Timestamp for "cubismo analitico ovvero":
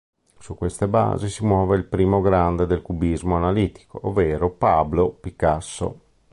2.81-4.49